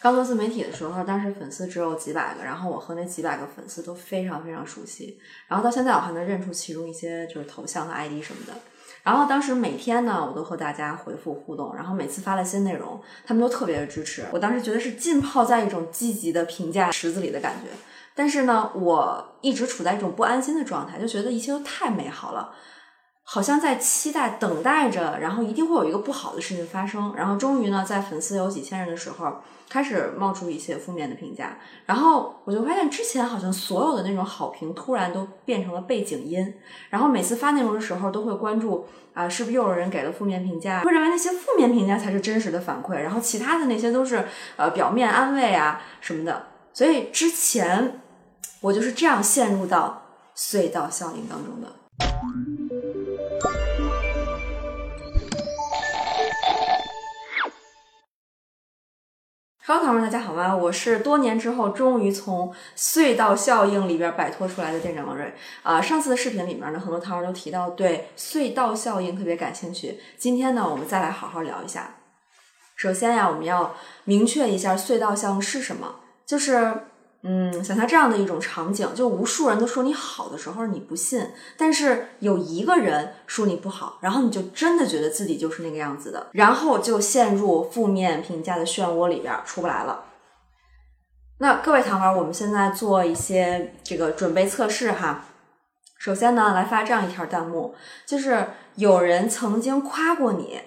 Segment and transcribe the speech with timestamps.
[0.00, 8.54] 刚做自媒体的时候，当时粉丝只有几百个，然后我和那几百个粉丝都非常非常熟悉，然后到现在我还能认出其中一些就是头像和 ID 什么的。
[9.02, 14.24] 然后当时每天呢，我都和大家回复互动，然后每次发了新内容，他们都特别的支持。
[14.32, 17.70] 我当时觉得是浸泡在一种积极的评价池子里的感觉。
[18.14, 22.52] 但是呢，我一直处在一种不安心的状态，就觉得一切都太美好了，
[23.30, 27.12] 好像在期待、等待着，然后一定会有一个不好的事情发生。
[27.14, 29.42] 然后终于呢，在粉丝有几千人的时候。
[29.70, 36.54] 开始冒出一些负面的评价，然后我就发现之前好像所有的那种好评突然都变成了背景音，
[36.88, 40.80] 然后每次发内容的时候都会关注啊，是不是又有人给了负面评价？
[40.80, 44.24] 会认为那些负面评价才是真实的反馈，然后其他的那些都是
[44.56, 46.46] 呃表面安慰啊什么的。
[46.72, 48.00] 所以之前
[48.62, 50.02] 我就是这样陷入到
[50.34, 51.68] 隧道效应当中的。
[59.68, 60.56] 高糖们，大家好吗？
[60.56, 65.78] 我是多年之后终于从隧道效应里边摆脱出来的店长王瑞啊。
[65.78, 70.00] 上次的视频里面呢，很多糖人都提到对隧道效应特别感兴趣。
[70.16, 71.96] 今天呢，我们再来好好聊一下。
[72.76, 76.84] 首先呀，我们要明确一下隧道效应是什么，就是。
[77.22, 90.04] 嗯，想象这样的一种场景，就无数人都说你好的时候，你不信；但是有一个人说你不好，然后你就真的觉得自己就是那个样子的，然后就陷入负面评价的漩涡里边出不来了。
[91.40, 95.24] 那各位糖丸，我们现在做一些这个准备测试哈。
[95.98, 97.74] 首先呢，来发这样一条弹幕，
[98.06, 100.60] 就是有人曾经夸过你，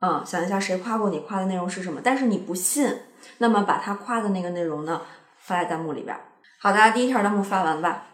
[0.00, 2.00] 嗯，想一下谁夸过你，夸的内容是什么？
[2.02, 2.98] 但是你不信，
[3.38, 5.02] 那么把他夸的那个内容呢？
[5.48, 6.14] 发在弹幕里边。
[6.60, 8.04] 好的，第一条弹幕发完吧，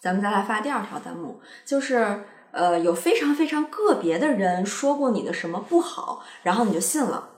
[0.00, 1.40] 咱们再来发第二条弹幕。
[1.66, 7.28] 就是呃，有非常非常个别的人说过你的什么不好，然后你就信了。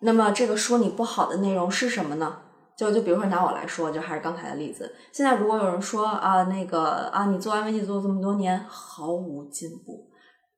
[0.00, 2.40] 那么这个说你不好的内容是什么呢？
[2.76, 4.94] 就就比如说拿我来说，就还是刚才的例子。
[5.12, 10.08] 现在如果有人说啊，那个啊，你做安慰剂做这么多年毫无进步，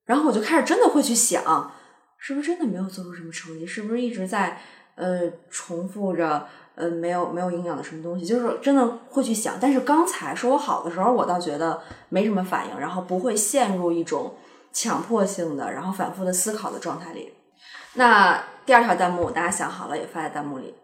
[0.04, 1.72] 然后我就开始真的会去想，
[2.18, 3.66] 是不是真的没有做出什么成绩？
[3.66, 4.60] 是不是一直在
[5.00, 6.46] 呃重复着？
[6.76, 9.56] 呃，没有没有营养的什么东西，就是真的会去想。
[9.60, 11.78] 但是刚才说我好的时候，我倒觉得
[12.08, 14.34] 没什么反应，然后不会陷入一种
[14.72, 17.34] 强迫性的，然后反复的思考的状态里。
[17.94, 20.74] 那第二条弹幕，大家想好了也发在弹幕里。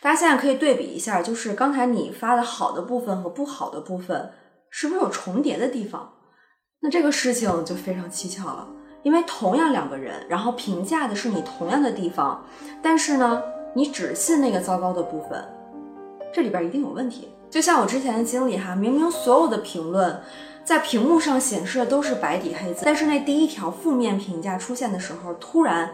[0.00, 4.32] 大家现在可以对比一下，就是刚才你发的好的部分和不好的部分，
[4.70, 6.14] 是不是有重叠的地方？
[6.80, 8.68] 那这个事情就非常蹊跷了，
[9.06, 12.44] 因为同样两个人，然后评价的是你同样的地方，
[12.82, 13.40] 但是呢？
[13.72, 15.44] 你只信那个糟糕的部分，
[16.32, 17.28] 这里边一定有问题。
[17.48, 20.20] 就像我之前的经历哈，明明所有的评论
[20.64, 25.88] 在屏幕上显示的都是白底黑字，但是那第一条负面评价出现的时候，突然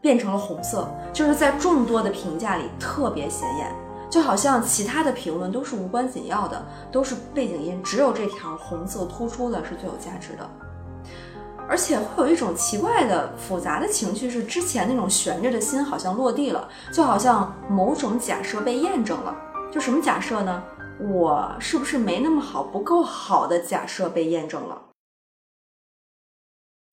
[0.00, 3.70] 变成了红色，就是在众多的评价里特别显眼，
[4.10, 10.50] 就好像其他的评论都是无关紧要的，都是背景音，只有这条红色突出的是最有价值的。
[11.68, 19.36] 而且会有一种奇怪的复杂的情绪，是之前那种悬着的心好像落地了，就好像某种假设被验证了。
[19.72, 20.62] 就什么假设呢？
[20.98, 24.82] 我是不是没那么好，不够好的假设被验证了？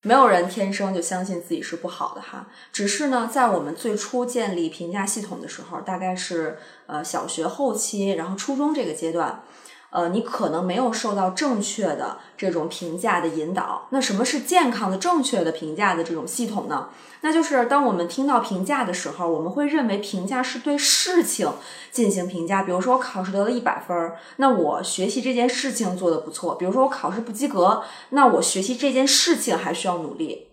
[0.01, 6.57] 没有人天生就相信自己是不好的哈，只是呢，在我们最初建立评价系统的时候，大概是
[6.87, 9.43] 呃小学后期，然后初中这个阶段。
[9.93, 13.87] 呃，你可能没有受到正确的这种评价的引导。
[13.91, 16.89] 那什么是健康的、正确的评价的这种系统呢？
[17.21, 21.49] 那就是当我们听到评价的时候，我们会认为评价是对事情
[21.91, 22.63] 进行评价。
[22.63, 26.55] 比如说我考试得了一百分，那我学习这件事情做得不错。
[26.55, 30.49] 比如说我考试不及格，那我学习这件事情还需要努力。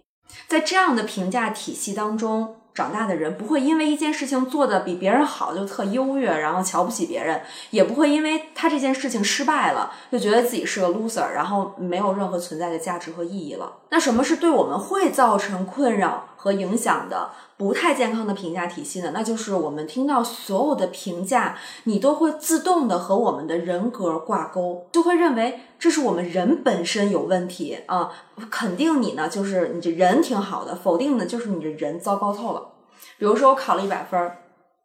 [0.47, 2.59] 在这样的评价体系当中。
[2.73, 13.73] 长大的人不会因为一件事情做的比别人好就特优越，然后瞧不起别人，也不会因为他这件事情失败了就觉得自己是个 loser，然后没有任何存在的价值和意义了。
[13.91, 19.10] 那什么是对我们会造成困扰和影响的不太健康的评价体系呢？
[19.12, 28.10] 那就是我们听到所有的评价，你都会自动的和我们的人格挂钩，就会认为这是我们人本身有问题啊。
[28.51, 32.66] 肯定你呢，就是你这人挺好的；否定的，就是你这人糟糕透了。
[33.18, 34.33] 比如说，我考了一百分，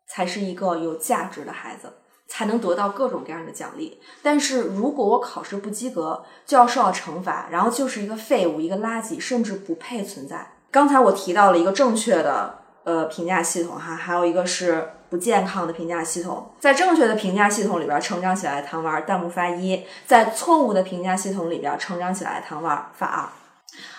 [0.05, 1.93] 才是一个有价值的孩子，
[2.27, 4.01] 才能得到各种各样的奖励。
[4.21, 10.51] 但是如果我考试不及格，就要受到惩罚，然后就是一个废物，一个垃圾，甚至不配存在。
[10.69, 16.51] 刚才我提到了一个正确的呃评价系统哈，还有一个是不健康的评价系统。
[16.59, 23.27] 在正确的评价系统里边成长起来的糖丸，弹幕发一；在错误的评价系统里边成长起来的糖丸发二。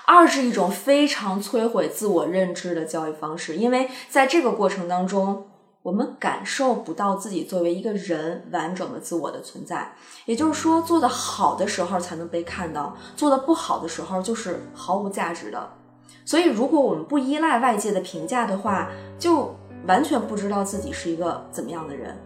[0.07, 5.49] 二是一种非常摧毁自我认知的教育方式，因为在这个过程当中，
[5.83, 9.95] 我们感受不到自己作为一个人完整的自我的存在。
[10.25, 15.76] 也就是说，做的好的时候才能被看到，做的不好的时候就是毫无价值的。
[16.25, 18.89] 所以，如果我们不依赖外界的评价的话，
[19.19, 19.55] 就
[19.87, 22.17] 完全不知道自己是一个怎么样的人。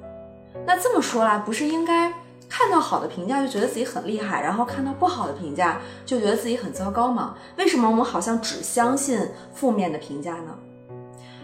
[0.67, 2.13] 那这么说来，不是应该
[2.49, 7.35] 看到好的评价就觉得自己很厉害，然后看到不好的评价就觉得自己很糟糕吗？
[7.57, 9.21] 为什么我们好像只相信
[9.53, 10.55] 负面的评价呢？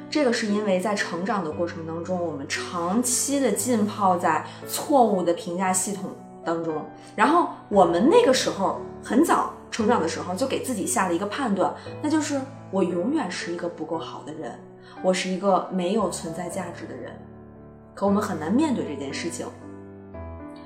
[0.09, 6.11] 这个是因为在成长的过程当中，我们长期的浸泡在错误的评价系统
[6.45, 6.85] 当中，
[7.15, 12.41] 然后我们那个时候很早成长的时候就给自己下了一个判断，那就是
[12.71, 14.59] 我永远是一个不够好的人，
[15.03, 17.13] 我是一个没有存在价值的人。
[17.95, 19.47] 可我们很难面对这件事情。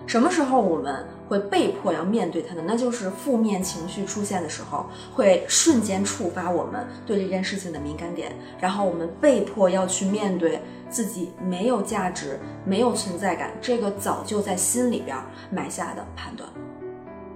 [0.06, 2.62] 什么时候我们会被迫要面对它呢？
[2.67, 15.17] 那就是负面情绪出现的时候，会瞬间触发我们对这件事情的敏感点，然后我们被迫要去面对自己没有价值、没有存在感，这个早就在心里边
[15.53, 16.49] 埋下的判断。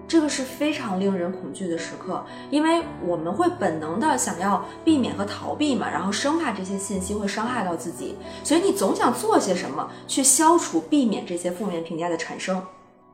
[0.06, 8.14] 这个是非常令人恐惧的时刻，因为我们会本能的想要避免和逃避嘛，然后生怕这些信息会伤害到自己，
[8.44, 12.62] 所以你总想做些什么去消除、避免这些负面评价的产生，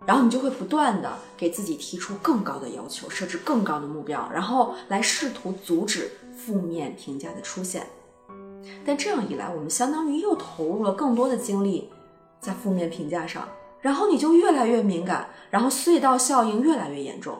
[0.04, 7.86] 然后你就会不断的给自己提出更高的要求，设置更高的目标，然后来试图阻止负面评价的出现。
[8.84, 11.88] 但这样一来，我们相当于又投入了更多的精力
[12.40, 13.48] 在负面评价上。
[13.80, 17.38] 然后你就越来越敏感，然后隧道效应越来越严重。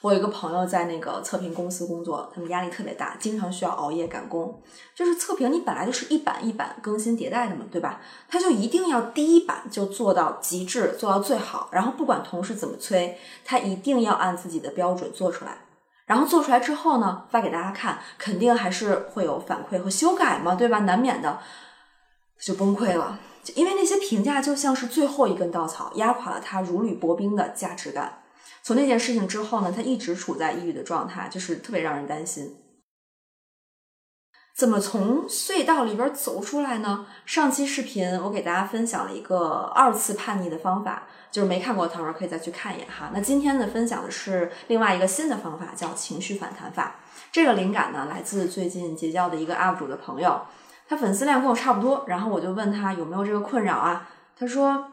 [0.00, 4.62] 我有一个朋友在那个测评公司工作，他们压力特别大，经常需要熬夜赶工。
[4.94, 8.00] 就是测评，你本来就是一版一版更新迭代的嘛，对吧？
[8.28, 11.68] 他就一定要第一版就做到极致，做到最好。
[11.72, 15.58] 然后不管同事怎么催，他一定要按自己的标准做出来。
[16.06, 20.78] 然后做出来之后呢，发给大家看，肯定还是会有反馈和修改嘛，对吧？
[20.78, 21.40] 难免的，
[22.40, 23.18] 就崩溃了。
[23.54, 28.22] 因为那些评价就像是最后一根稻草，压垮了他如履薄冰的价值感。
[28.62, 32.56] 从那件事情之后呢，他一直处在抑郁的状态，就是特别让人担心。
[34.54, 37.06] 怎么从隧道里边走出来呢？
[37.24, 43.10] 上期视频我给大家分享了一个二次叛逆的方法，就是没看过的同学可以再去看一眼哈。
[43.14, 46.96] 那今天呢，分享的是另外一个新的方法，叫情绪反弹法。
[47.30, 50.42] 这个灵感呢，来自最近结交的一个 UP 主的朋友。
[50.88, 54.08] 他粉丝量跟我差不多，然后我就问他有没有这个困扰啊？
[54.34, 54.86] 他说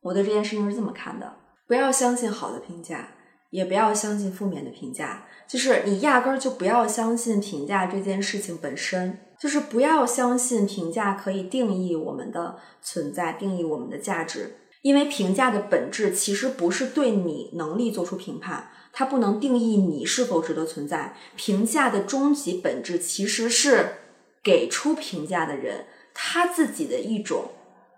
[0.00, 1.32] 我对这件事情是这么看的：
[1.68, 3.10] 不要相信好的评价，
[3.50, 21.14] 也不要相信负面的评价，就是你压根儿就不要相信评价这件事情本身，就是不要相信评价可以定义我们的存在，定义我们的价值，因为评价的本质其实不是对你能力做出评判，它不能定义你是否值得存在。
[21.36, 23.98] 评价的终极本质其实是。
[24.42, 27.50] 给出评价的人，他自己的一种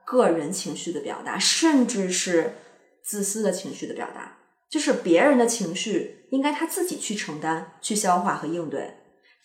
[0.05, 2.55] 个人情绪的表达，甚至是
[3.03, 4.39] 自私的情绪的表达，
[4.69, 8.95] 就是别人的情绪应该他自己去承担、去消化和应对，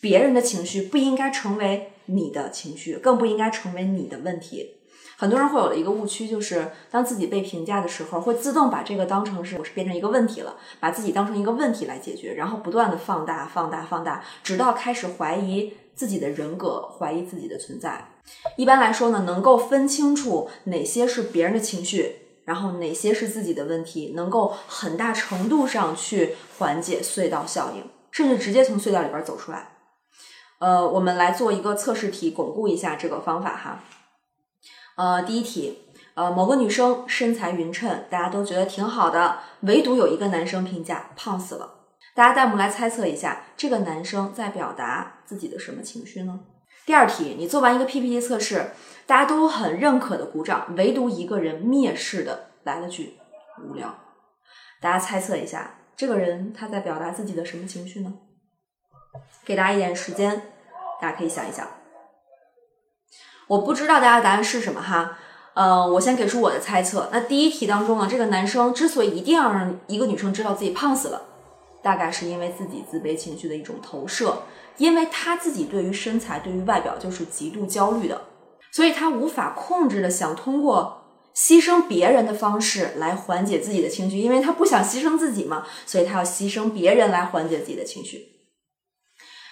[0.01, 4.75] 别人的情绪不应该成为你的情绪，更不应该成为你的问题。
[5.17, 15.73] 很多人会有一个误区，就是当自己被评价的时候，会自动把这个当成是我是变成一个问题了，把自己当成一个问题来解决，然后不断的放大、放大、放大，直到开始怀疑。
[15.99, 18.11] 自己的人格，怀疑自己的存在。
[18.55, 22.15] 一般来说呢，能够分清楚哪些是别人的情绪，
[22.45, 29.71] 然后哪些是自己的问题，能够很大程度上去缓解隧道效应，甚至直接从隧道里边走出来。
[30.59, 33.83] 呃，我们来做一个测试题，巩固一下这个方法哈。
[34.95, 35.79] 呃，第一题，
[36.13, 41.78] 呃，某个女生身材匀称，大家都觉得挺好的，唯独有一个男生评价胖死了。
[42.19, 46.41] 大家弹幕来猜测一下，这个男生在表达自己的什么情绪呢？
[46.85, 48.71] 第二题，你做完一个 PPT 测试，
[49.07, 53.17] 大家都很认可的鼓掌，唯独一个人蔑视的来了句
[53.63, 53.95] “无聊”。
[54.81, 58.13] 大家猜测一下，这个人他在表达自己的什么情绪呢？
[59.45, 60.41] 给大家一点时间，
[60.99, 61.65] 大家可以想一想。
[63.47, 65.17] 我不知道大家的答案是什么哈，
[65.53, 67.07] 呃，我先给出我的猜测。
[67.13, 71.27] 那第一题当中呢，这个男生之所以一定要让一个女生知道自己胖死了。
[71.81, 74.43] 大概是因为自己自卑情绪的一种投射，
[74.77, 78.21] 因为他自己对于身材、对于外表就是极度焦虑的，
[78.71, 81.03] 所以他无法控制的想通过
[81.35, 88.25] 牺牲别人的方式来缓解自己的情绪，因为他不想牺牲自己嘛，所以他要牺牲别人来缓解自己的情绪。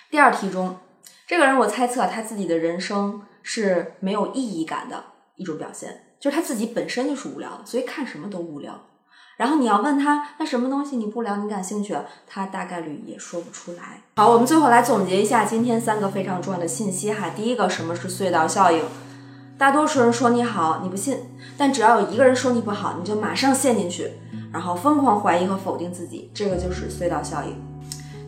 [0.10, 0.78] 第二题中，
[1.26, 5.04] 这个人我猜测他自己的人生是没有意义感的
[5.36, 8.88] 一种表现，就是他自己本身就是无聊的，所以看什么都无聊。
[9.38, 11.96] 然后你要问他，那什么东西你不聊，你感兴趣，
[12.27, 14.01] 他大概率也说不出来。
[14.15, 17.29] 好，我们最后来总结一下今天三个非常重要的信息哈。
[17.36, 18.82] 第一个，什么是隧道效应？
[19.58, 21.17] 大多数人说你好，你不信；
[21.58, 24.12] 但只要有一个人说你不好，你就马上陷进去，
[24.51, 26.29] 然后疯狂怀疑和否定自己。
[26.34, 27.56] 这个就是隧道效应。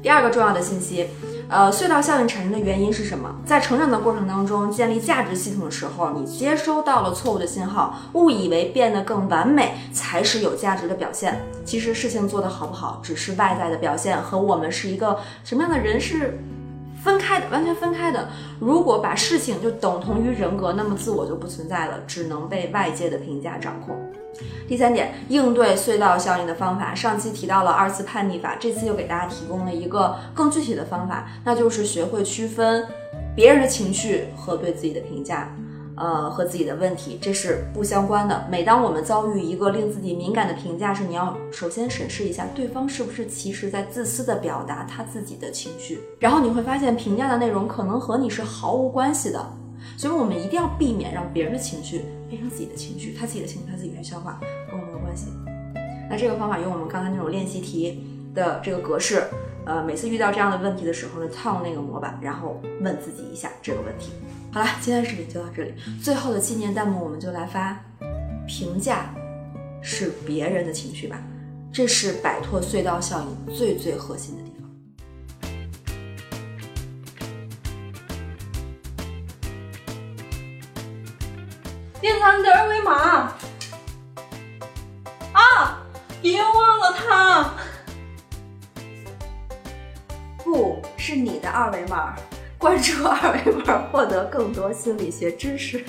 [0.01, 1.07] 第二个重要的信息，
[1.49, 3.35] 呃，隧道效应产生的原因是什么？
[3.45, 11.41] 在成长的过程当中，建立价值系统的时候，你接收到了错误的信号，误以为变得更完美才是有价值的表现。
[11.65, 16.39] 其实事情做得好不好，只是外在的表现，和我们是一个什么样的人是
[17.03, 18.27] 分开的，完全分开的。
[18.59, 23.95] 如果把事情就等同于人格，那么自我就不存在了，只能被外界的评价掌控。
[24.67, 32.85] 第三点，应对隧道效应的方法，上期提到了二次叛逆法，这次又给大家提供了一个更具体的方法，那就是学会区分
[33.35, 35.53] 别人的情绪和对自己的评价，
[35.99, 38.47] 呃，和自己的问题，这是不相关的。
[38.49, 49.45] 每当我们遭遇一个令自己敏感的评价时，你要首先审视一下对方是不是其实在自私的表达他自己的情绪，然后你会发现评价的内容可能和你是毫无关系的。
[49.97, 54.39] 所以，我们一定要避免让别人的情绪变成自己的情绪，他自己的情绪他自己去消化，
[54.71, 55.27] 跟我没有关系。
[56.09, 58.03] 那这个方法用我们刚才那种练习题
[58.33, 59.23] 的这个格式，
[59.69, 64.11] 呃，每次遇到这样的问题的时候呢，套那个模板，然后问自己一下这个问题。
[64.51, 65.75] 好了，今天的视频就到这里。
[66.01, 67.77] 最后的纪念弹幕，我们就来发：
[68.47, 69.13] 评价
[69.79, 71.21] 是别人的情绪吧，
[71.71, 74.43] 这是摆脱隧道效应最最核心的。
[82.01, 83.33] 点他们的二维码
[85.33, 85.83] 啊！
[86.23, 87.53] 别忘了它。
[91.09, 92.15] 是你的二维码，
[92.55, 95.83] 关注二维码获得更多心理学知识。